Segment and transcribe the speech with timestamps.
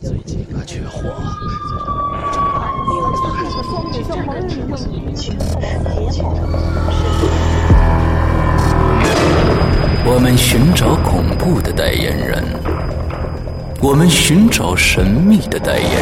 [0.00, 1.08] 最近啊缺货。
[10.04, 12.44] 我们寻找恐怖的代言人，
[13.80, 16.00] 我们寻找神秘的代言人，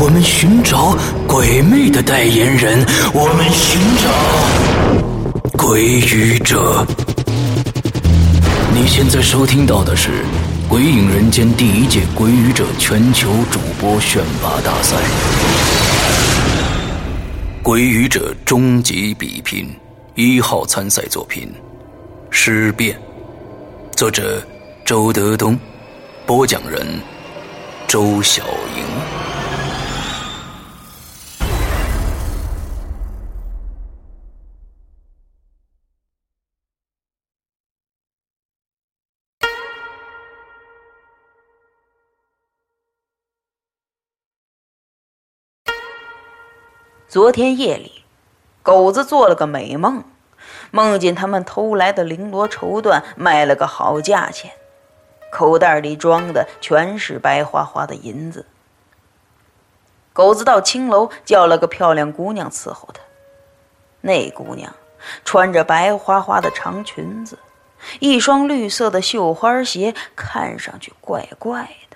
[0.00, 0.96] 我们寻找
[1.26, 4.10] 鬼魅的代言人，我们寻找
[5.56, 6.86] 鬼语者。
[8.74, 10.10] 你现在收听到的是
[10.72, 14.96] 《鬼影人间》第一届鬼语者全球主播选拔大赛，
[17.62, 19.66] 《鬼语者终极比拼》
[20.14, 21.52] 一号参赛作品。
[22.30, 22.98] 尸变，
[23.94, 24.42] 作者
[24.82, 25.58] 周德东，
[26.24, 26.86] 播讲人
[27.86, 28.42] 周小
[28.74, 28.91] 莹。
[47.12, 48.06] 昨天夜里，
[48.62, 50.02] 狗子做了个美梦。
[50.70, 54.50] 梦见他们偷来的绫罗绸缎卖了个好价钱，
[55.30, 58.46] 口袋里装的全是白花花的银子。
[60.14, 63.02] 狗子到青楼叫了个漂亮姑娘伺候他。
[64.00, 64.74] 那姑娘
[65.22, 67.38] 穿着白花花的长裙子，
[68.00, 71.91] 一双绿色的绣花鞋，看上去怪怪的。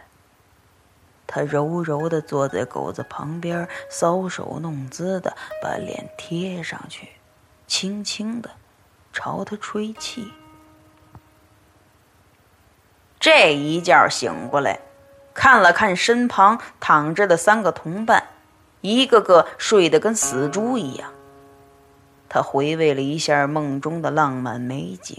[1.26, 7.08] 他柔柔地坐在狗子旁边，搔首弄姿的把脸贴上去，
[7.66, 8.50] 轻轻的。
[9.12, 10.30] 朝他吹气，
[13.18, 14.78] 这一觉醒过来，
[15.32, 18.24] 看了看身旁躺着的三个同伴，
[18.82, 21.10] 一个个睡得跟死猪一样。
[22.28, 25.16] 他回味了一下梦中的浪漫美景，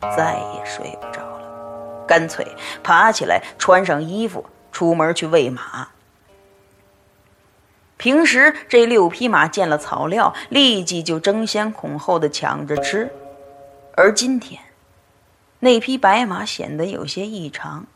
[0.00, 2.44] 再也睡不着了，干脆
[2.82, 4.44] 爬起来穿上衣服
[4.76, 5.88] 出门去喂马。
[7.96, 13.10] 平时这六匹马见了草料，立即就争先恐后的抢着吃。
[13.94, 14.60] 而今天，
[15.60, 17.86] 那匹白马显得有些异常。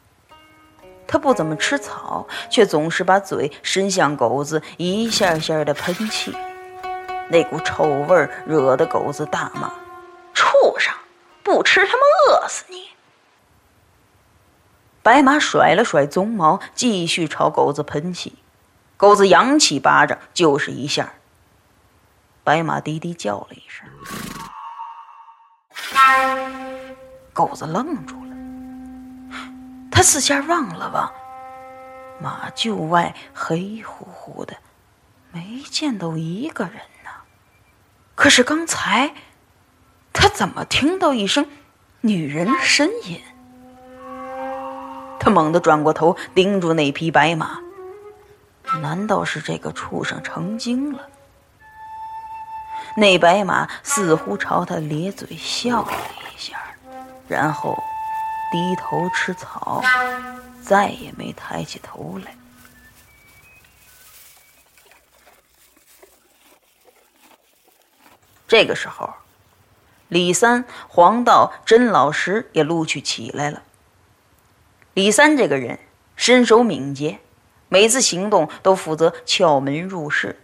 [1.06, 6.34] 它不怎么吃草，却总是把嘴伸向狗子，一下下的喷气。
[7.28, 9.70] 那股臭味儿惹得狗子大骂
[10.32, 10.48] ：“畜
[10.78, 10.94] 生，
[11.42, 12.00] 不吃他妈
[12.32, 12.88] 饿死你！”
[15.02, 18.38] 白马甩了甩鬃毛，继续朝狗子喷气。
[18.96, 21.14] 狗子扬起巴掌就是一下。
[22.44, 23.88] 白马低低叫了一声。
[27.32, 28.36] 狗子愣住了，
[29.90, 31.10] 他四下望了望，
[32.20, 34.56] 马厩外黑乎乎的，
[35.32, 36.74] 没见到一个人
[37.04, 37.10] 呢。
[38.14, 39.14] 可是刚才，
[40.12, 41.48] 他怎么听到一声
[42.02, 43.22] 女人的呻吟？
[45.20, 47.60] 他猛地转过头，盯住那匹白马，
[48.80, 51.06] 难道是这个畜生成精了？
[52.96, 55.92] 那白马似乎朝他咧嘴笑了
[56.34, 56.58] 一下，
[57.28, 57.78] 然后
[58.50, 59.82] 低头吃草，
[60.62, 62.34] 再也没抬起头来。
[68.48, 69.08] 这个时候，
[70.08, 73.62] 李三、黄道、甄老师也陆续起来了。
[74.92, 75.78] 李三这个人
[76.16, 77.20] 身手敏捷，
[77.68, 80.40] 每次行动都负责撬门入室。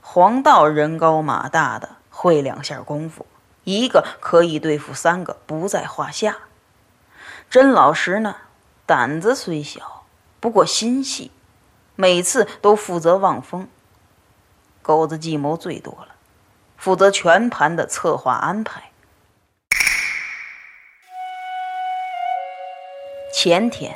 [0.00, 3.26] 黄道人高马大的，会两下功夫，
[3.64, 6.36] 一个可以对付三个，不在话下。
[7.50, 8.36] 甄老师呢，
[8.86, 10.04] 胆子虽小，
[10.38, 11.32] 不过心细，
[11.96, 13.68] 每次都负责望风。
[14.82, 16.14] 狗子计谋最多了，
[16.76, 18.87] 负责全盘的策划安排。
[23.40, 23.94] 前天，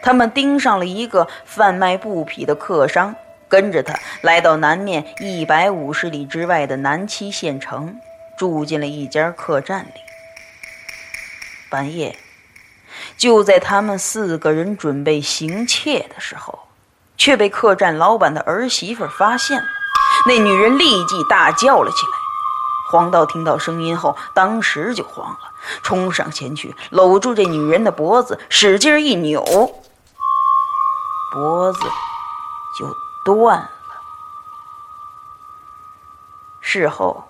[0.00, 3.12] 他们盯上了一个贩卖布匹的客商。
[3.48, 7.96] 跟着他来到南面一百五十里之外的南七县城，
[8.38, 10.00] 住进了一家客栈里。
[11.68, 12.16] 半夜，
[13.16, 16.68] 就在他们四个人准备行窃的时候，
[17.16, 19.66] 却被客栈老板的儿媳妇发现了。
[20.26, 22.12] 那女人立即大叫了起来。
[22.92, 25.50] 黄道听到声音后，当时就慌了，
[25.82, 29.42] 冲上前去搂住这女人的脖子，使劲一扭，
[31.32, 31.80] 脖子
[32.78, 33.04] 就。
[33.24, 33.70] 断了。
[36.60, 37.26] 事后，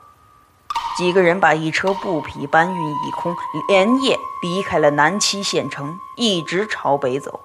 [0.96, 3.36] 几个人把一车布匹搬运一空，
[3.68, 7.38] 连夜离开了南七县城，一直朝北走。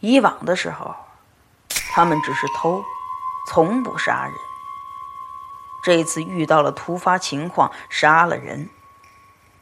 [0.00, 0.94] 以往的时候，
[1.94, 2.84] 他们只是偷，
[3.48, 4.34] 从不杀人。
[5.88, 8.68] 这次遇到了突发情况，杀了人。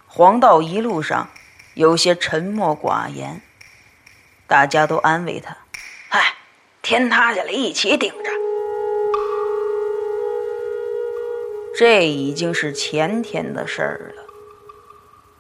[0.08, 1.28] 黄道一路上
[1.75, 3.40] 有些沉默寡言。
[4.49, 5.56] 大家都安慰他
[6.11, 6.34] ：“哎，
[6.82, 8.31] 天塌下来一起顶着。”
[11.78, 14.25] 这已经是前天的事儿了。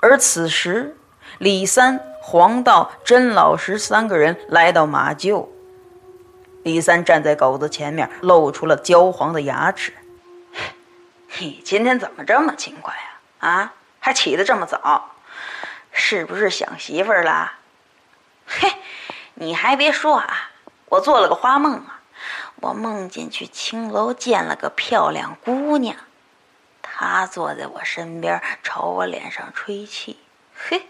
[0.00, 0.96] 而此时，
[1.38, 5.48] 李三、黄道、甄老师三个人来到马厩。
[6.62, 9.92] 李三站在狗子前面，露出了焦黄的牙齿。
[11.38, 13.48] 你今天怎么这么勤快呀？
[13.48, 15.10] 啊，还起得这么早，
[15.92, 17.52] 是不是想媳妇儿了？
[18.46, 18.72] 嘿，
[19.34, 20.50] 你还别说啊，
[20.86, 22.00] 我做了个花梦啊，
[22.56, 25.94] 我梦见去青楼见了个漂亮姑娘，
[26.80, 30.18] 她坐在我身边，朝我脸上吹气，
[30.56, 30.88] 嘿，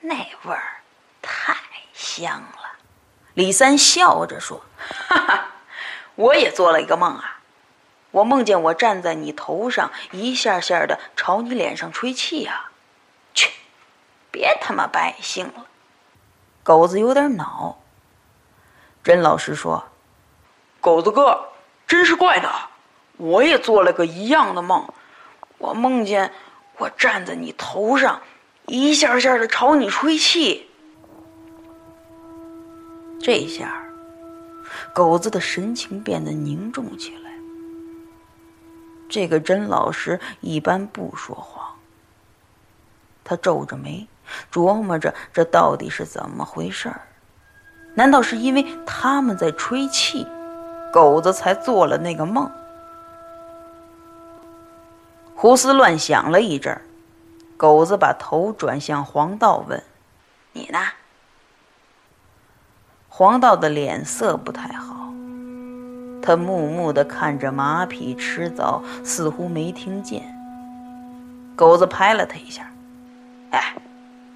[0.00, 0.82] 那味儿
[1.22, 1.56] 太
[1.94, 2.76] 香了。
[3.34, 4.60] 李三笑着说
[5.08, 5.46] ：“哈哈，
[6.16, 7.37] 我也做了一个梦啊，
[8.10, 12.72] 我梦见我站在你头上，一下下的朝你脸上吹气啊！
[13.34, 13.50] 去，
[14.30, 15.66] 别他妈百姓了。”
[16.64, 17.78] 狗子有点恼。
[19.04, 19.84] 甄老师说
[20.80, 21.48] ：“狗子哥，
[21.86, 22.50] 真是怪的，
[23.16, 24.86] 我也做了个一样的梦，
[25.58, 26.32] 我梦见
[26.78, 28.20] 我站在你头上，
[28.66, 30.68] 一下下的朝你吹气。”
[33.20, 33.82] 这下，
[34.94, 37.27] 狗子的神情变得凝重起来。
[39.08, 41.66] 这个甄老师一般不说谎。
[43.24, 44.06] 他皱着眉，
[44.52, 47.00] 琢磨着这到底是怎么回事儿？
[47.94, 50.26] 难道是因为他们在吹气，
[50.92, 52.50] 狗子才做了那个梦？
[55.34, 56.82] 胡思乱想了一阵儿，
[57.56, 59.82] 狗子把头转向黄道，问
[60.52, 60.78] ：“你呢？”
[63.08, 64.97] 黄道的脸色不太好，
[66.22, 70.22] 他木木地看着马匹吃枣，似乎没听见。
[71.56, 72.70] 狗子拍了他一下
[73.50, 73.74] ：“哎，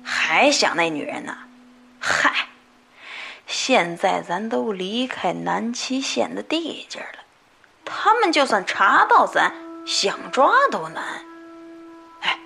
[0.02, 1.36] 还想那女人呢？
[2.00, 2.48] 嗨，
[3.46, 7.20] 现在咱都离开南七县的地界了，
[7.84, 9.52] 他们就算查到咱，
[9.86, 11.02] 想抓都难。
[12.22, 12.38] 哎，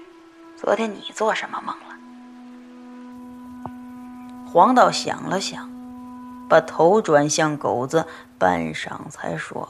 [0.56, 1.82] 昨天你做什么梦了？”
[4.52, 5.75] 黄道想了想。
[6.48, 8.06] 把头转向狗子，
[8.38, 9.68] 半晌才说：“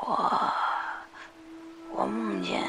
[0.00, 0.52] 我，
[1.92, 2.62] 我梦见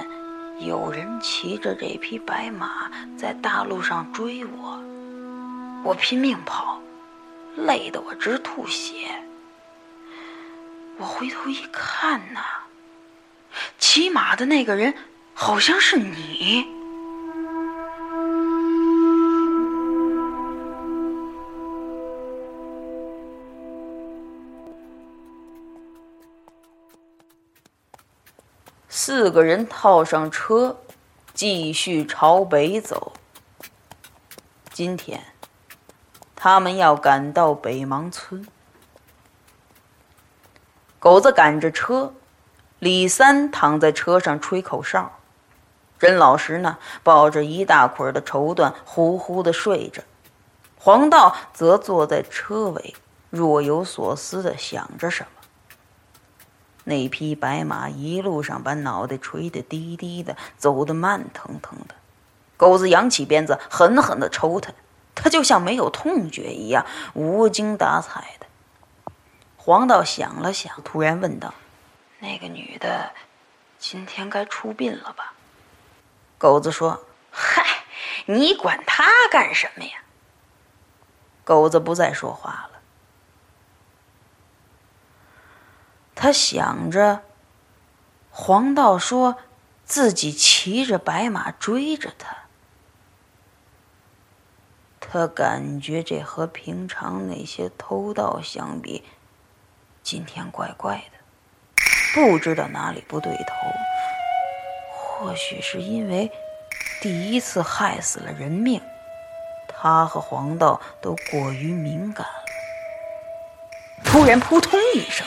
[0.60, 4.82] 有人骑着这匹白马在大路上追我，
[5.84, 6.80] 我拼命跑，
[7.56, 9.22] 累得我直吐血。
[10.98, 12.40] 我回头一看呐，
[13.78, 14.94] 骑马的那个人
[15.34, 16.66] 好像是你。”
[29.12, 30.78] 四个人套上车，
[31.34, 33.14] 继续朝北走。
[34.72, 35.20] 今天，
[36.36, 38.46] 他们要赶到北芒村。
[41.00, 42.14] 狗子赶着车，
[42.78, 45.18] 李三躺在车上吹口哨，
[45.98, 50.04] 甄老师呢抱着一大捆的绸缎，呼呼的睡着。
[50.78, 52.94] 黄道则坐在车尾，
[53.32, 55.39] 若有所思的想着什么。
[56.86, 61.96] 那匹白马一路上把脑袋垂得低低的，走得慢腾腾的。
[62.58, 64.74] 狗子扬起鞭子，狠狠地抽他，
[65.16, 68.46] 他就像没有痛觉一样，无精打采的。
[69.58, 71.54] 黄道想了想，突然问道
[72.20, 73.12] ：“那个女的，
[73.78, 75.34] 今天该出殡了吧？”
[76.40, 77.64] 狗子说：“嗨，
[78.26, 79.92] 你管她干什么呀？”
[81.46, 82.79] 狗子不再说话了。
[86.22, 87.22] 他想着，
[88.30, 89.38] 黄道说
[89.86, 92.36] 自己骑着白马追着他，
[95.00, 99.06] 他感觉这和平常那些偷盗相比，
[100.04, 101.18] 今天怪怪的，
[102.14, 103.54] 不知道哪里不对头。
[104.98, 106.30] 或许是因为
[107.02, 108.82] 第一次害死了人命，
[109.70, 112.44] 他和黄道都过于敏感了。
[114.04, 115.26] 突然，扑通一声。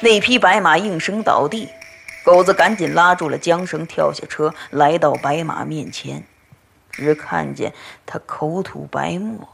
[0.00, 1.68] 那匹白马应声倒地，
[2.24, 6.26] 狗子赶紧拉住了缰绳，跳下车，来到白马面前，
[6.90, 7.74] 只看见
[8.04, 9.48] 他口吐白沫，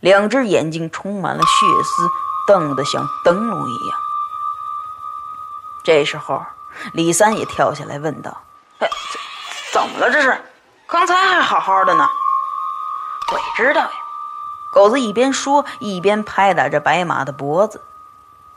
[0.00, 2.08] 两只眼睛充满了血丝，
[2.46, 3.98] 瞪得像灯笼一样。
[5.84, 6.42] 这时候，
[6.92, 8.42] 李三也跳下来问道
[8.80, 8.88] ：“哎，
[9.72, 10.10] 怎怎么了？
[10.10, 10.36] 这是？
[10.86, 12.06] 刚才还好好的呢。”
[13.28, 13.90] 鬼知道呀！
[14.72, 17.82] 狗子一边说，一边拍打着白马的脖子。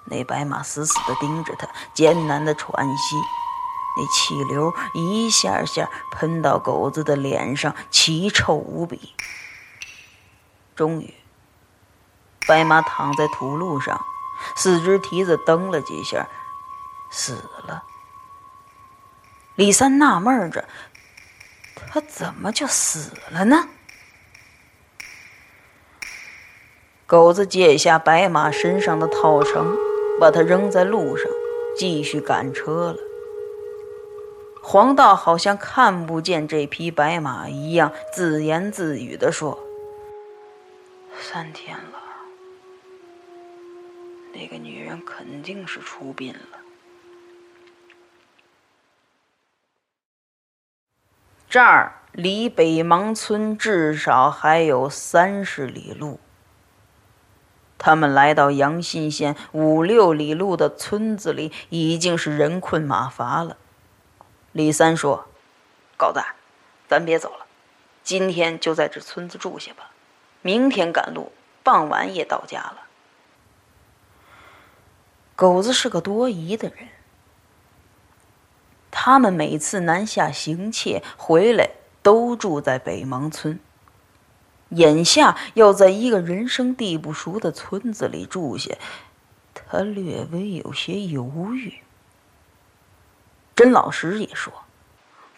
[0.10, 3.16] 那白马死死地盯着他，艰难地喘息。
[3.98, 9.14] 那气流一下下喷到狗子的脸上，奇臭无比。
[10.76, 11.14] 终于，
[12.48, 14.06] 白马躺在土路上，
[14.56, 16.28] 四只蹄子蹬了几下，
[17.12, 17.34] 死
[17.66, 17.84] 了。
[19.56, 20.70] 李三纳闷着，
[21.92, 23.68] 他怎么就死了呢？
[27.06, 29.76] 狗子解下白马身上的套绳，
[30.20, 31.32] 把它扔在路上，
[31.78, 32.98] 继续赶车了。
[34.62, 39.58] 黄道好像看不见这匹白马一样，自言自语地说
[41.20, 42.00] ：“三天了，
[44.34, 46.60] 那个女人肯定是出殡了。”
[51.50, 56.20] 这儿离北芒村至少还有三十里路。
[57.80, 63.58] 他们来到阳信县五六里路的村子里，已经是人困马乏了。
[64.52, 65.28] 李三说
[65.98, 66.22] ：“狗子，
[66.88, 67.46] 咱别走了，
[68.04, 69.92] 今天就在这村子住下吧，
[70.42, 71.32] 明天赶路，
[71.64, 72.80] 傍晚也到家了。”
[75.38, 76.90] 狗子是个多疑的人。
[78.92, 81.70] 他们每次南下行窃回来，
[82.04, 83.58] 都住在北芒村。
[84.70, 88.76] 眼下要在一个人生地不熟的村子里住下，
[89.54, 91.82] 他略微有些犹豫。
[93.56, 94.54] 甄老师也说：“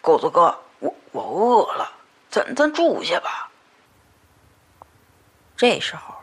[0.00, 1.92] 狗子哥，我我饿了，
[2.30, 3.50] 咱咱住下吧。”
[5.56, 6.14] 这时候，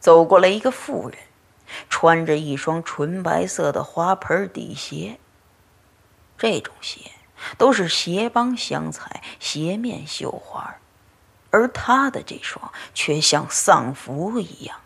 [0.00, 1.18] 走过来一个妇人，
[1.88, 5.20] 穿着一双纯白色的花盆底鞋。
[6.36, 7.12] 这种鞋
[7.56, 10.76] 都是鞋帮镶彩、鞋面绣花，
[11.50, 14.80] 而他的这双却像丧服一样。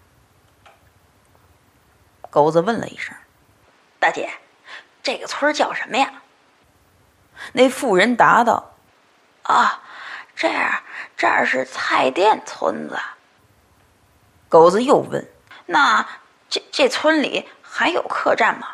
[2.31, 3.15] 狗子问了一声
[4.01, 4.31] ：“大姐，
[5.03, 6.23] 这个村叫什么呀？”
[7.53, 8.75] 那妇人答道
[9.45, 9.83] ：“啊，
[10.35, 10.83] 这儿
[11.17, 12.99] 这儿是菜店村子。”
[14.49, 15.29] 狗子又问
[15.67, 16.07] ：“那
[16.49, 18.69] 这这村里还有客栈吗？”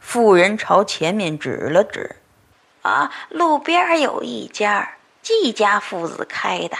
[0.00, 2.16] 妇人朝前面指了指，
[2.82, 4.95] 啊，路边有一家，
[5.26, 6.76] 季家父子开的。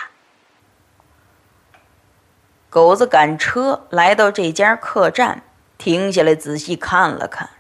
[2.70, 5.42] 狗子赶车来到这家客栈，
[5.76, 7.50] 停下来仔细看了看，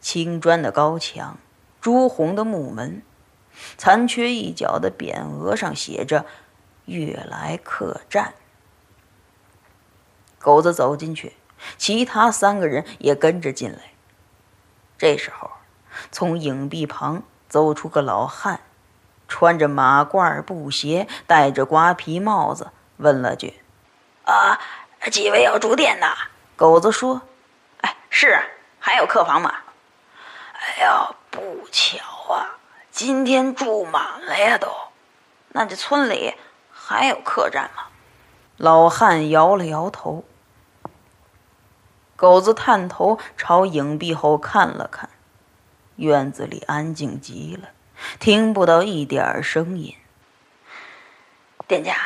[0.00, 1.36] 青砖的高墙，
[1.78, 3.02] 朱红的木门，
[3.76, 6.24] 残缺一角的匾额上写着
[6.86, 8.32] “悦来客栈”。
[10.40, 11.34] 狗子走进去，
[11.76, 13.92] 其他三个人也跟着进来。
[14.96, 15.50] 这时候，
[16.10, 18.60] 从影壁旁走出个老汉，
[19.28, 23.62] 穿着马褂布鞋，戴着瓜皮帽子，问了句
[24.24, 24.58] ：“啊，
[25.12, 26.16] 几位要住店呐？”
[26.56, 27.22] 狗子说
[27.82, 28.40] ：“哎，是，
[28.80, 29.54] 还有客房吗
[30.58, 31.98] ？”“哎呀，不巧
[32.32, 32.58] 啊，
[32.90, 34.68] 今天住满了呀，都。
[35.50, 36.34] 那这村里
[36.72, 37.84] 还有客栈吗？”
[38.56, 40.24] 老汉摇了摇头。
[42.16, 45.08] 狗子探头朝影壁后看了看，
[45.94, 47.68] 院子里安静极了，
[48.18, 49.94] 听不到一点声音。
[51.66, 51.96] 店家，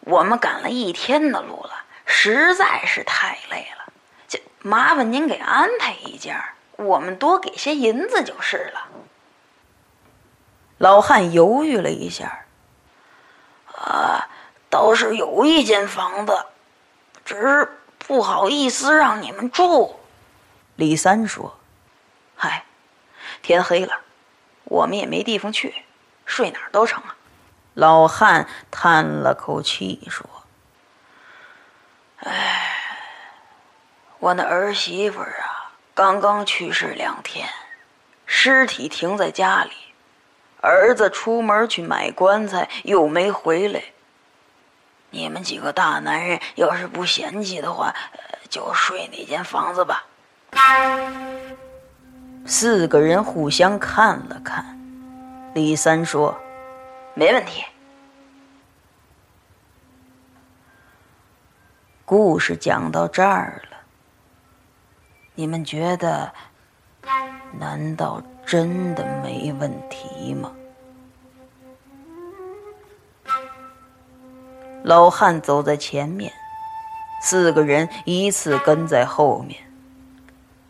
[0.00, 3.92] 我们赶了一天的路了，实在是太累了，
[4.26, 6.40] 就麻烦您给安排一间，
[6.76, 8.88] 我们多给些银子就是了。
[10.78, 12.44] 老汉犹豫了一下，
[13.74, 14.28] 啊，
[14.70, 16.46] 倒是有一间房子，
[17.24, 17.72] 只是。
[18.08, 19.98] 不好意思，让你们住。
[20.76, 21.58] 李三说
[22.36, 22.64] ：“嗨，
[23.42, 24.00] 天黑了，
[24.66, 25.74] 我们也没地方去，
[26.24, 27.16] 睡哪儿都成啊。”
[27.74, 30.28] 老汉叹了口气说
[32.24, 32.88] ：“哎，
[34.18, 37.48] 我那儿媳妇啊，刚刚去世两天，
[38.24, 39.72] 尸体停在家里，
[40.62, 43.82] 儿子出门去买棺材又没回来。”
[45.10, 47.94] 你们几个大男人要是不嫌弃的话，
[48.50, 50.04] 就睡那间房子吧。
[52.46, 54.64] 四个人互相看了看，
[55.52, 56.38] 李三说
[57.14, 57.64] ：“没问题。”
[62.06, 63.78] 故事讲到这儿了，
[65.34, 66.32] 你们觉得，
[67.58, 70.52] 难道真的没问题吗？
[74.84, 76.32] 老汉走在前面，
[77.20, 79.65] 四个人依次跟在后面。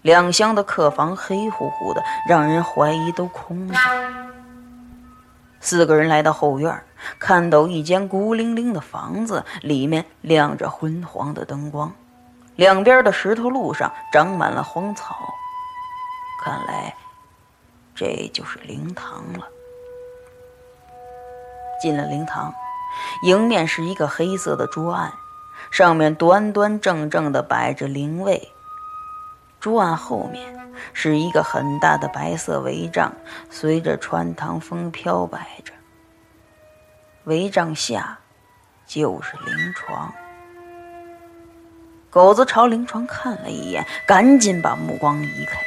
[0.06, 3.74] 两厢的客房黑乎乎的，让人怀疑都空了。
[5.58, 6.80] 四个人来到后院，
[7.18, 11.92] 看到一间孤零零的房子，里面亮着昏黄的灯光，
[12.54, 15.16] 两边的石头路上长满了荒草，
[16.44, 16.94] 看来
[17.92, 19.48] 这就是灵堂了。
[21.82, 22.54] 进了灵堂，
[23.24, 25.12] 迎面是一个黑色的桌案，
[25.72, 28.52] 上面端端正正的摆着灵位。
[29.66, 30.54] 桌案后面
[30.92, 33.12] 是一个很大的白色帷帐，
[33.50, 35.72] 随着穿堂风飘摆着。
[37.26, 38.16] 帷帐下
[38.86, 40.14] 就是灵床。
[42.10, 45.60] 狗子朝灵床看了一眼，赶紧把目光移开。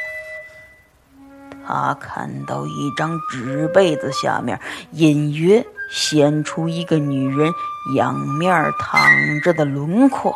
[1.67, 4.57] 他看到一张纸被子下面
[4.91, 7.51] 隐约显出一个女人
[7.97, 9.01] 仰面躺
[9.41, 10.33] 着的轮廓。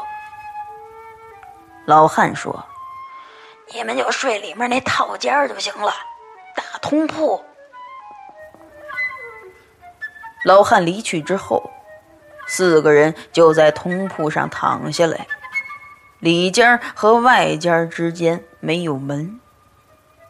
[1.86, 2.66] 老汉说
[3.72, 5.94] ：“你们就睡里面那套间就行了，
[6.56, 7.42] 大通铺。”
[10.46, 11.72] 老汉离去之后，
[12.48, 15.26] 四个人就在通铺上躺下来。
[16.20, 19.40] 里间和外间之间没有门，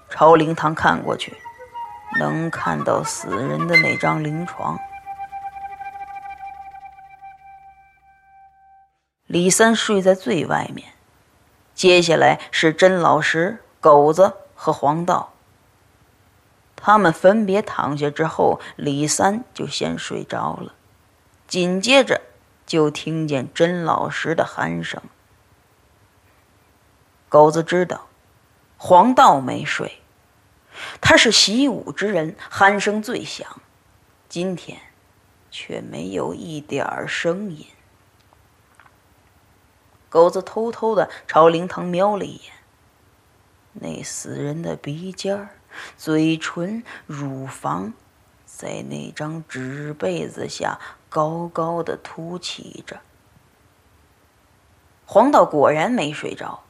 [0.10, 1.36] 朝灵堂看过去，
[2.20, 4.78] 能看到死人的那张灵床。
[9.26, 10.88] 李三睡在最外面，
[11.84, 15.34] 接下来是甄老师、狗子和黄道。
[16.78, 20.76] 他们分别躺下之后，李三就先睡着了，
[21.46, 22.22] 紧接着
[22.66, 25.02] 就听见甄老师的鼾声。
[27.28, 28.08] 狗子知道，
[28.78, 30.00] 黄道没睡。
[31.02, 33.46] 他是习武之人，鼾声最响。
[34.30, 34.80] 今天，
[35.52, 37.68] 却没有一点儿声音。
[40.14, 42.54] 狗子偷偷的朝灵堂瞄了一眼。
[43.72, 45.50] 那死人的鼻尖儿、
[45.98, 47.94] 嘴唇、乳房，
[48.46, 50.80] 在那张纸被子下
[51.10, 53.02] 高高的凸起着。
[55.08, 56.62] 黄道果然没睡着。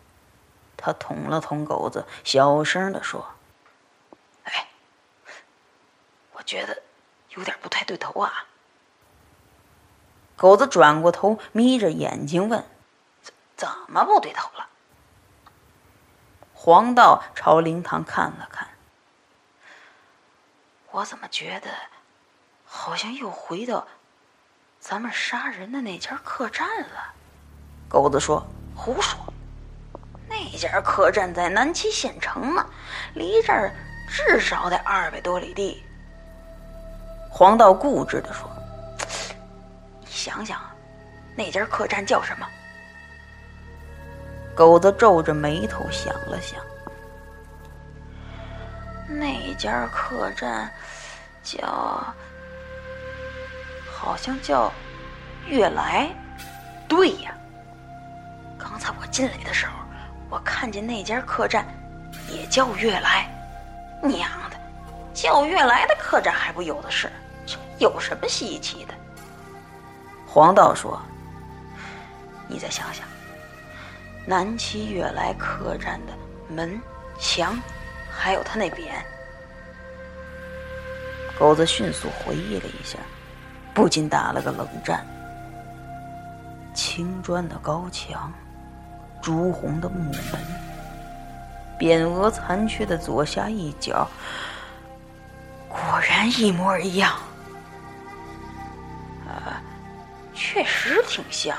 [0.77, 3.25] 他捅了捅狗子，小声的说
[4.43, 4.67] ：“哎，
[6.31, 6.81] 我觉得
[7.35, 8.47] 有点不太对头啊。”
[10.37, 12.63] 狗子转过头，眯着眼睛问
[13.63, 14.67] ：“怎么不对头了？”
[16.53, 18.67] 黄道朝灵堂看了看，
[20.91, 21.69] 我怎么觉得
[22.65, 23.87] 好像又回到
[24.81, 27.13] 咱们杀人的那家客栈了？
[27.87, 29.17] 狗子说：“胡说。”
[30.27, 32.65] 那家客栈在南齐县城呢，
[33.13, 33.73] 离这儿
[34.09, 35.81] 至少得二百多里地。
[37.29, 38.49] 黄道固执地说
[40.01, 40.59] ：“你想想，
[41.35, 42.45] 那家客栈叫什么？”
[44.55, 46.59] 狗子皱着眉头想了想
[49.09, 50.71] ：“那家客栈
[51.43, 52.03] 叫……
[53.91, 54.71] 好像叫
[55.47, 56.09] 悦来。
[56.87, 57.33] 对呀，
[58.57, 59.73] 刚才我进来的时候。”
[60.29, 61.63] 我看见那家客栈，
[62.27, 63.29] 也叫悦来，
[64.01, 64.57] 娘的，
[65.13, 67.07] 叫悦来的客栈还不有的是，
[67.45, 68.95] 这有什么稀奇的？
[70.25, 70.99] 黄道说
[72.49, 73.05] ：“你再想想，
[74.25, 76.13] 南齐悦来客栈的
[76.47, 76.79] 门、
[77.19, 77.57] 墙，
[78.11, 78.89] 还有他那匾。”
[81.37, 82.97] 狗子迅速回忆了一下，
[83.73, 85.05] 不禁打了个冷战。
[86.73, 88.31] 青砖的高墙。
[89.21, 90.41] 朱红的木门，
[91.79, 94.05] 匾额残缺的左下一角，
[95.69, 97.13] 果然一模一样。
[99.25, 99.63] 啊，
[100.33, 101.55] 确实挺像。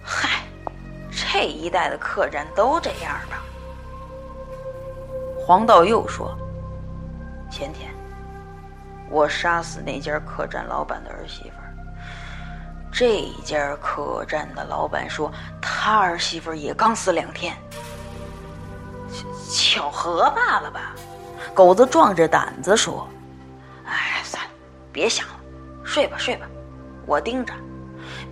[0.00, 0.44] 嗨，
[1.32, 3.42] 这一带的客栈都这样吧？
[5.38, 6.36] 黄道又说
[7.48, 7.94] ：“前天，
[9.08, 11.56] 我杀死那家客栈老板的儿媳妇。”
[12.92, 15.30] 这家客栈的老板说，
[15.62, 17.56] 他儿媳妇也刚死两天，
[19.48, 20.96] 巧合罢了吧？
[21.54, 23.08] 狗子壮着胆子说
[23.86, 24.50] ：“哎，算了，
[24.92, 25.34] 别想了，
[25.84, 26.46] 睡吧睡吧，
[27.06, 27.54] 我盯着，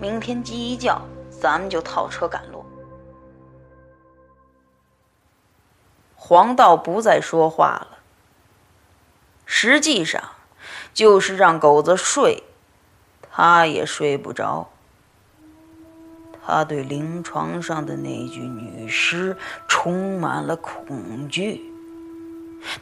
[0.00, 1.00] 明天鸡一叫，
[1.40, 2.57] 咱们就套车赶路。”
[6.28, 8.00] 黄道不再说话了，
[9.46, 10.22] 实际上
[10.92, 12.44] 就是让狗子睡。
[13.32, 14.68] 他也睡不着。
[16.44, 21.64] 他对灵床上的那具女尸充满了恐惧。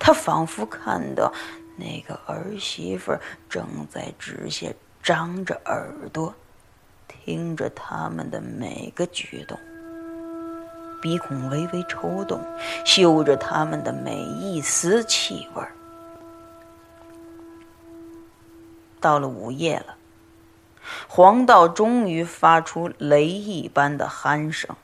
[0.00, 1.32] 他仿佛看到
[1.76, 3.16] 那个儿媳妇
[3.48, 4.66] 正在纸下
[5.04, 6.35] 张着耳朵，
[7.06, 9.56] 听着他们的每个举动，
[11.07, 12.40] 鼻孔微微抽动，
[12.85, 15.62] 嗅着他们的每一丝气味。
[18.99, 19.95] 到了午夜了。
[21.07, 24.75] 黄道终于发出雷一般的鼾声。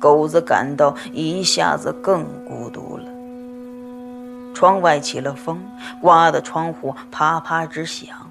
[0.00, 3.04] 狗子感到一下子更孤独了。
[4.52, 5.64] 窗外起了风，
[6.02, 8.28] 刮得窗户啪啪直响。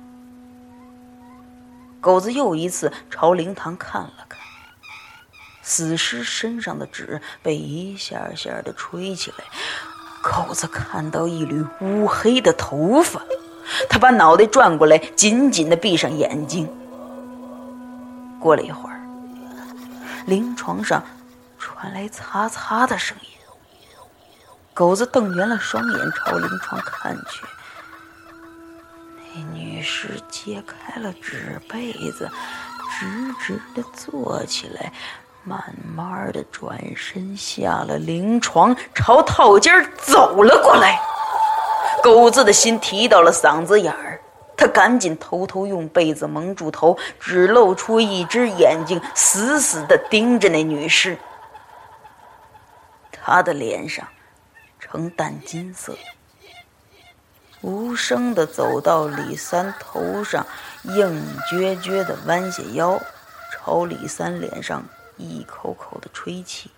[2.01, 4.41] 狗子又一次朝灵堂看了看，
[5.67, 9.43] 死尸身上的纸被一下下的吹起来，
[10.23, 13.21] 狗子看到一缕乌黑的头发，
[13.89, 16.73] 他把脑袋转过来，紧紧的闭上眼睛。
[18.39, 19.01] 过了一会儿，
[20.25, 21.03] 灵床上
[21.59, 23.27] 传来擦擦的声音。
[24.73, 27.45] 狗子瞪圆了双眼，朝灵床看去。
[29.33, 32.31] 那女尸揭开了纸被子，
[32.97, 34.93] 直直的坐起来，
[35.47, 40.99] 慢慢的转身下了灵床，朝套间走了过来。
[42.03, 44.19] 狗子的心提到了嗓子眼儿，
[44.57, 51.17] 他赶紧偷偷用被子蒙住头，只露出一只眼睛，死死的盯着那女尸。
[53.11, 54.05] 她的脸上。
[54.79, 55.97] 呈淡金色，
[57.61, 60.45] 无声的走到李三头上，
[60.83, 62.97] 硬撅撅的弯下腰，
[63.51, 64.81] 朝李三脸上
[65.17, 66.69] 一口口的吹气，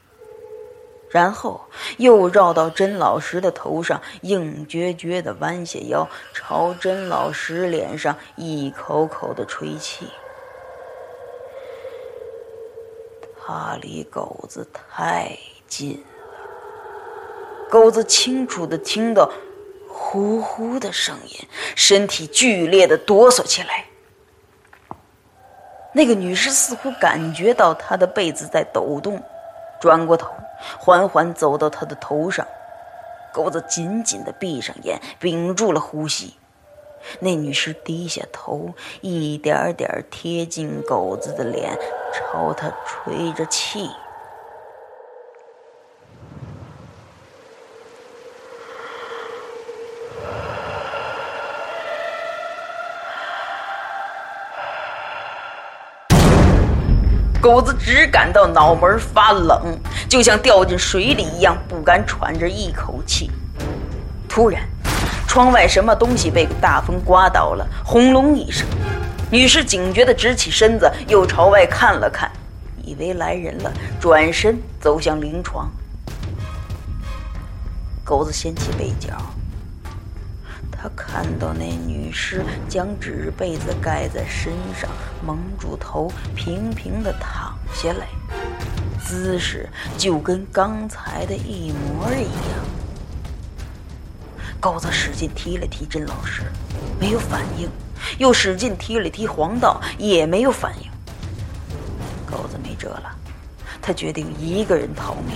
[1.09, 1.61] 然后
[1.97, 10.07] 又绕到甄老师的头上，硬撅撅的弯下腰，朝甄老师脸上一口口的吹气。
[13.41, 16.07] 他离狗子太近了。
[17.69, 19.31] 狗子清楚的听到
[19.89, 23.88] “呼呼”的声音，身体剧烈的哆嗦起来。
[25.99, 29.21] 那个女士似乎感觉到他的被子在抖动，
[29.81, 30.31] 转过头，
[30.79, 32.47] 缓缓走到他的头上。
[33.33, 36.35] 狗子紧紧地闭上眼，屏住了呼吸。
[37.19, 38.69] 那女士低下头，
[39.01, 41.77] 一点点贴近狗子的脸，
[42.13, 43.89] 朝他吹着气。
[57.49, 59.75] 狗子只感到脑门发冷，
[60.07, 63.31] 就像掉进水里一样，不敢喘着一口气。
[64.29, 64.61] 突然，
[65.27, 68.67] 窗外什么东西被大风刮倒了，轰隆一声，
[69.31, 72.31] 女士警觉地直起身子，又朝外看了看，
[72.83, 75.67] 以为来人了，转身走向灵床。
[78.03, 79.15] 狗子掀起被角。
[80.81, 84.89] 他看到那女尸将纸被子盖在身上，
[85.25, 88.07] 蒙住头，平平的躺下来，
[89.03, 92.65] 姿势就跟刚才的一模一样。
[94.57, 96.43] 狗子使劲踢了踢甄老师，
[96.97, 97.67] 没有反应；
[98.17, 100.89] 又使劲踢了踢黄道，也没有反应。
[102.25, 103.13] 狗子没辙了，
[103.81, 105.35] 他决定一个人逃命。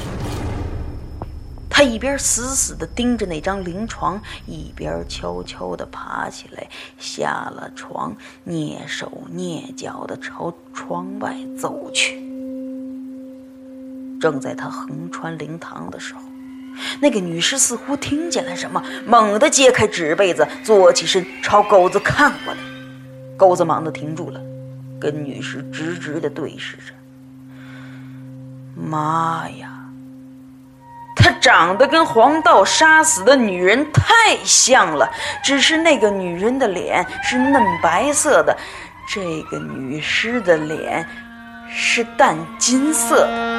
[1.76, 12.22] 他一边死死地盯着那张灵床，一边悄悄地爬起来，下了床，蹑手蹑脚地朝窗外走去。
[14.22, 16.22] 正在他横穿灵堂的时候，
[17.02, 22.60] 那个女尸似乎听见了什么，猛地揭开纸被子，坐起身朝狗子看过来。
[23.36, 24.40] 狗子忙地停住了，
[25.02, 26.94] 跟女尸直直地对视着。
[28.76, 29.73] 妈呀！
[31.16, 35.10] 她长得跟黄道杀死的女人太像了，
[35.44, 38.56] 只是那个女人的脸是嫩白色的，
[39.08, 41.08] 这个女尸的脸
[41.70, 43.54] 是淡金色的。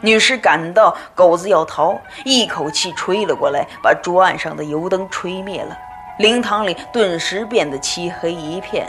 [0.00, 5.78] 女尸感到狗子要逃，一口气吹了过来，把桌案上的油灯吹灭了。
[6.18, 8.86] 灵堂里顿时变得漆黑一片，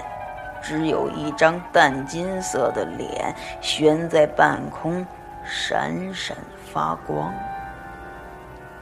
[0.62, 5.06] 只有一张淡金色的脸悬在半空，
[5.45, 6.36] 闪闪。
[6.73, 7.32] 发光。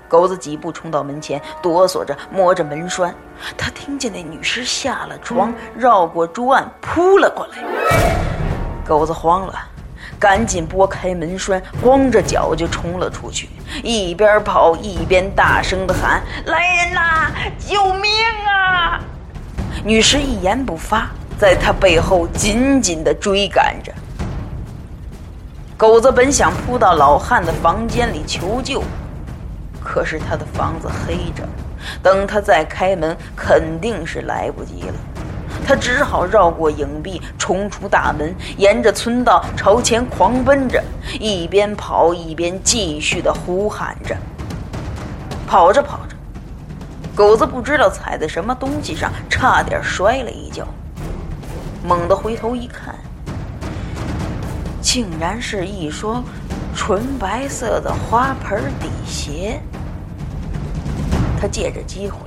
[0.07, 3.13] 狗子几步冲到门前，哆嗦着摸着门栓。
[3.57, 7.57] 他听见那女尸下了床，绕过桌案扑了过来。
[8.85, 9.53] 狗子慌了，
[10.17, 13.49] 赶紧拨开门栓，光着脚就冲了出去，
[13.83, 18.09] 一边跑一边大声的喊：“来人呐，救命
[18.47, 19.01] 啊！”
[19.83, 23.91] 女尸一言不发，在他背后紧紧的追赶着。
[25.81, 28.83] 狗子本想扑到老汉的房间里求救，
[29.83, 31.41] 可是他的房子黑着，
[32.03, 34.93] 等他再开门肯定是来不及了。
[35.65, 40.83] 他只好绕过影壁，冲出大门，沿着村道朝前狂奔着，
[41.19, 44.15] 一边跑一边继续的呼喊着。
[45.47, 46.15] 跑着跑着，
[47.15, 50.63] 狗子不知道踩在什么东西上，差点摔了一跤，
[51.83, 52.93] 猛地回头一看。
[54.81, 56.23] 竟然是一双
[56.75, 59.61] 纯白色的花盆底鞋。
[61.39, 62.19] 他借着机会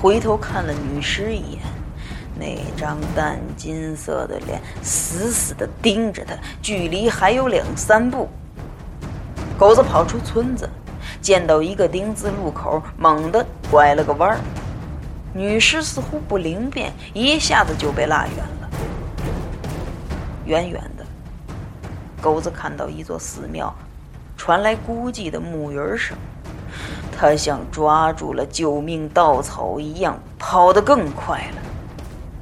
[0.00, 1.60] 回头看了女尸一眼，
[2.38, 8.28] 那张淡金色的脸死死的盯着他，距离还有两三步。
[9.58, 10.68] 狗子跑出村子，
[11.20, 14.38] 见到一个丁字路口，猛地拐了个弯儿。
[15.34, 18.70] 女尸似乎不灵便，一下子就被拉远了。
[20.46, 20.99] 远远的，
[22.20, 23.74] 狗子看到一座寺庙，
[24.36, 26.16] 传来孤寂的木鱼声。
[27.16, 31.62] 他像抓住了救命稻草一样，跑得更快了。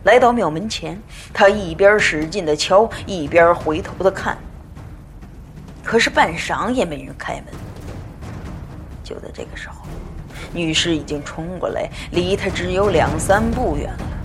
[0.04, 1.00] 来到庙门前，
[1.32, 4.36] 他一边使劲的敲，一边回头的看。
[5.84, 7.44] 可是半晌也没人开门。
[9.02, 9.84] 就在这个时候，
[10.52, 14.17] 女尸已经冲过来，离他只有两三步远了。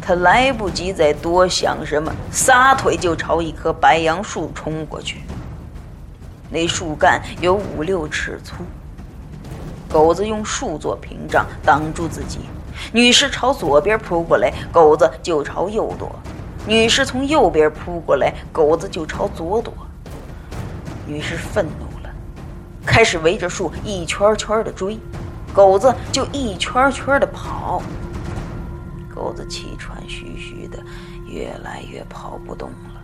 [0.00, 5.22] 他来不及再多想什么，撒腿就朝一棵白杨树冲过去。
[6.50, 8.64] 那树干有五六尺粗。
[9.90, 12.40] 狗子用树做屏障挡住自己，
[12.92, 16.08] 女尸朝左边扑过来，狗子就朝右躲；
[16.66, 19.72] 女尸从右边扑过来，狗子就朝左躲。
[21.06, 22.10] 女尸愤怒了，
[22.84, 24.98] 开始围着树一圈圈的追，
[25.54, 27.82] 狗子就一圈圈的跑。
[29.18, 30.78] 狗子气喘吁吁的，
[31.26, 33.02] 越来越跑不动了。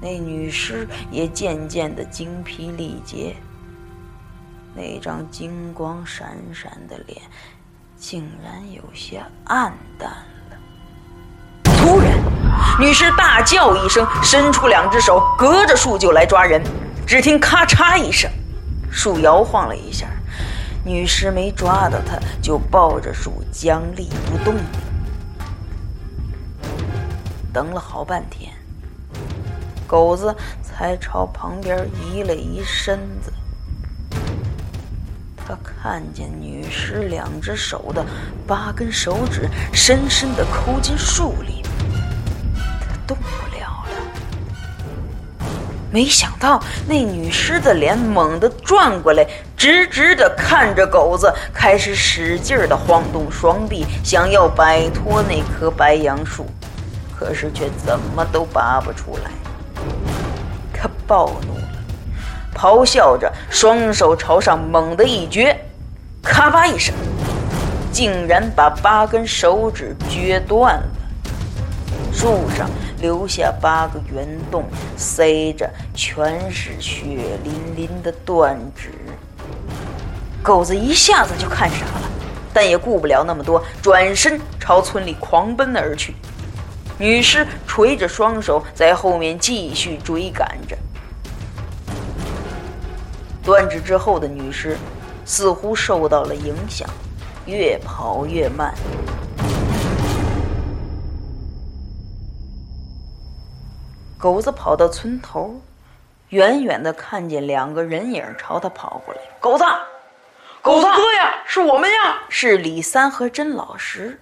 [0.00, 3.34] 那女尸也渐渐的精疲力竭。
[4.72, 7.20] 那张金光闪闪的脸，
[7.96, 10.10] 竟然有些暗淡
[10.50, 10.56] 了。
[11.64, 12.12] 突然，
[12.78, 16.62] 女尸大叫一声，伸出两只手，隔着树就来抓人。
[17.04, 18.30] 只听咔嚓一声，
[18.92, 20.06] 树摇晃了一下，
[20.84, 24.62] 女尸没抓到他，就抱着树僵立不动了。
[27.54, 28.52] 等了好半天，
[29.86, 33.32] 狗子才朝旁边移了移身子。
[35.46, 38.04] 他看见女尸两只手的
[38.44, 41.62] 八根手指深深的抠进树里，
[42.80, 45.46] 他动不了了。
[45.92, 49.24] 没想到那女尸的脸猛地转过来，
[49.56, 56.46] 直直的看着狗子，开始使劲的晃动双臂，想要摆脱那棵白杨树，
[57.18, 59.30] 可是却怎么都拔不出来。
[60.72, 61.64] 他暴怒了。
[62.54, 65.56] 咆哮着，双手朝上猛地一撅，
[66.22, 66.94] 咔吧一声，
[67.90, 70.86] 竟然把八根手指撅断了。
[72.12, 74.64] 树上留下八个圆洞，
[74.96, 78.92] 塞着全是血淋淋的断指。
[80.42, 82.02] 狗子一下子就看傻了，
[82.52, 86.14] 但也顾不了那么多，转身朝村里狂奔而去。
[86.96, 90.76] 女尸垂着双手在后面继续追赶着。
[93.42, 94.76] 断指之后的女尸，
[95.24, 96.88] 似乎受到了影响，
[97.46, 98.72] 越跑越慢。
[104.16, 105.60] 狗子跑到村头，
[106.30, 109.20] 远远的看见两个人影朝他跑过来。
[109.40, 109.64] 狗子，
[110.62, 112.22] 狗子哥呀，是我们呀！
[112.30, 114.18] 是李三和甄老师。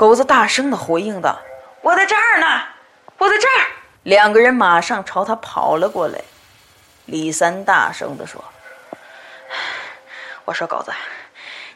[0.00, 1.38] 狗子大声的回应道
[1.84, 2.62] ：“我在这儿呢，
[3.18, 3.66] 我在这儿！”
[4.04, 6.18] 两个人马上朝他跑了过来。
[7.04, 8.42] 李三大声的说
[10.46, 10.90] ：“我说狗子，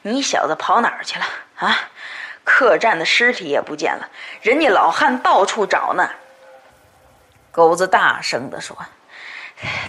[0.01, 1.79] 你小子跑哪儿去了啊？
[2.45, 4.09] 客栈的尸体也不见了，
[4.41, 6.09] 人家老汉到处找呢。”
[7.53, 8.75] 狗子大声的说：“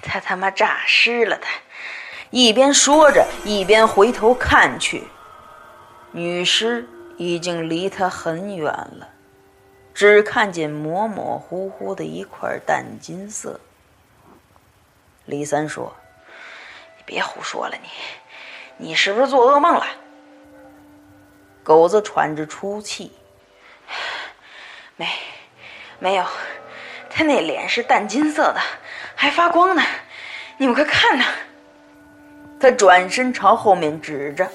[0.03, 1.47] 他他妈诈尸了！”他
[2.31, 5.07] 一边说着，一边回头看去，
[6.11, 6.85] 女尸
[7.17, 9.09] 已经离他很远了，
[9.93, 13.59] 只看见模模糊糊的一块淡金色。
[15.25, 15.95] 李三说
[16.97, 17.89] ：“你别胡说了，你，
[18.87, 19.85] 你是不是做噩梦了？”
[21.63, 23.11] 狗子喘着粗气
[24.97, 25.07] ：“没，
[25.97, 26.25] 没有，
[27.09, 28.59] 他那脸是淡金色的，
[29.15, 29.81] 还发光呢。
[30.57, 31.25] 你们快看呐！”
[32.59, 34.49] 他转身朝后面指着。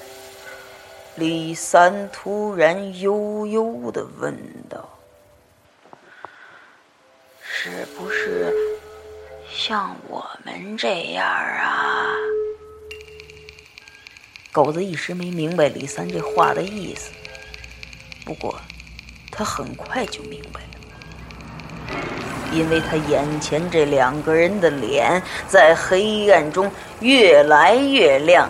[1.15, 4.35] 李三突然悠悠的问
[4.69, 4.89] 道
[7.43, 8.53] ：“是不是？”
[9.53, 12.15] 像我们这样啊？
[14.53, 17.11] 狗子一时没明白李三这话的意思，
[18.25, 18.59] 不过
[19.29, 21.99] 他很快就明白了，
[22.53, 26.71] 因为他眼前这两个人的脸在黑暗中
[27.01, 28.49] 越来越亮，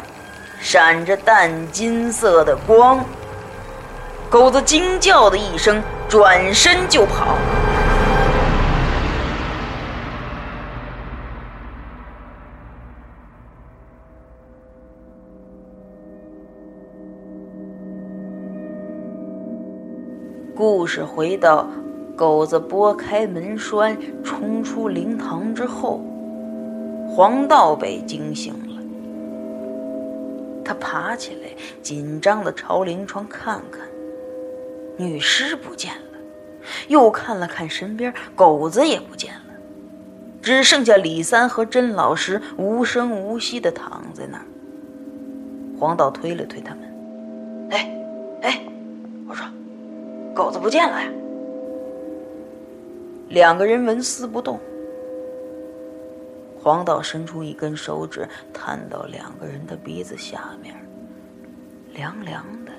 [0.63, 3.03] 闪着淡金色的光。
[4.29, 7.35] 狗子惊叫的一声，转身就跑。
[20.55, 21.67] 故事回到
[22.15, 25.99] 狗子拨开门栓冲出灵堂之后，
[27.09, 28.70] 黄道北惊醒了。
[30.71, 31.49] 他爬起来，
[31.81, 33.81] 紧张的朝临床看看，
[34.95, 36.17] 女尸不见了，
[36.87, 39.53] 又看了看身边，狗子也不见了，
[40.41, 44.45] 只剩下李三和甄老师无声无息的躺在那儿。
[45.77, 47.93] 黄道推了推他们，哎，
[48.43, 48.61] 哎，
[49.27, 49.45] 我说，
[50.33, 51.09] 狗子不见了呀！
[53.27, 54.57] 两个人纹丝不动。
[56.61, 60.75] 黄道伸出一根手指，探到两个人的鼻子下面，
[61.95, 62.71] 凉凉的，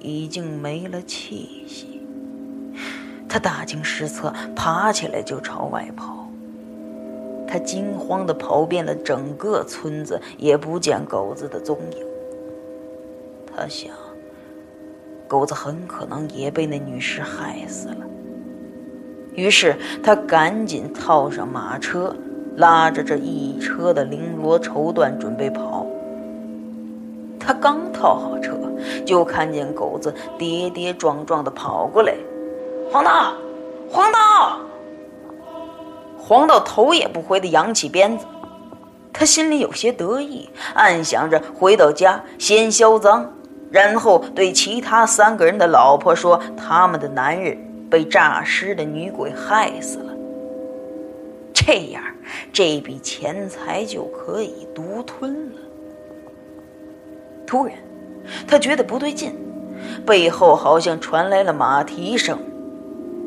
[0.00, 2.04] 已经没了气息。
[3.28, 6.28] 他大惊失色，爬起来就朝外跑。
[7.46, 12.04] 他惊慌地跑遍了整个村子，也不见狗子的踪影。
[13.46, 13.94] 他想，
[15.28, 18.04] 狗子很可能也被那女尸害死了。
[19.34, 22.14] 于是他赶紧套上马车，
[22.56, 25.86] 拉着这一车的绫罗绸缎准备跑。
[27.38, 28.56] 他刚套好车，
[29.04, 32.14] 就看见狗子跌跌撞撞地跑过来。
[32.90, 33.34] 黄道，
[33.90, 34.58] 黄道。
[36.16, 38.24] 黄道头也不回地扬起鞭子，
[39.12, 43.26] 他心里有些得意，暗想着回到家先销赃，
[43.70, 47.58] 然后对其他三个人的老婆说他们的男人
[47.90, 50.12] 被诈尸的女鬼害死了。
[51.52, 52.02] 这样，
[52.52, 55.60] 这笔钱财就可以独吞了。
[57.46, 57.74] 突然，
[58.46, 59.34] 他觉得不对劲，
[60.06, 62.38] 背后好像传来了马蹄声。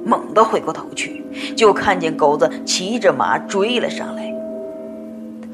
[0.05, 1.23] 猛地回过头去，
[1.55, 4.33] 就看见狗子骑着马追了上来。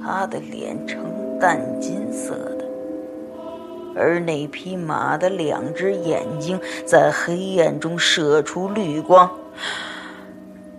[0.03, 1.03] 他的脸呈
[1.39, 2.65] 淡金色的，
[3.95, 9.31] 而那匹马的两只眼睛在黑暗中射出绿光，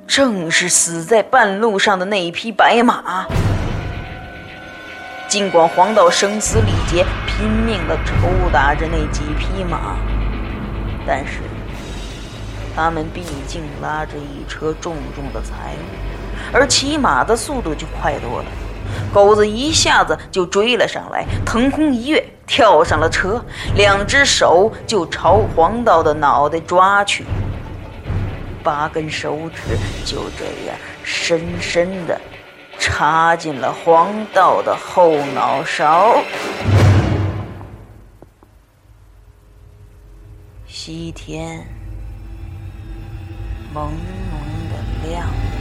[0.07, 3.27] 正是死在半路上的那一匹白马。
[5.29, 8.13] 尽管黄道声嘶力竭，拼命地抽
[8.53, 9.97] 打着那几匹马，
[11.07, 11.41] 但是。
[12.77, 18.45] 他们毕竟拉着一车重重的财物，而骑马的速度就快多了。
[19.13, 23.41] 狗子一下子就追了上来，腾空一跃，跳上了车，
[23.77, 27.25] 两只手就朝黄道的脑袋抓去。
[28.65, 32.19] 八根手指就这样深深的
[32.79, 36.17] 插进了黄道的后脑勺。
[40.67, 41.65] 西天。
[43.75, 43.91] 朦胧
[44.71, 45.54] 的亮。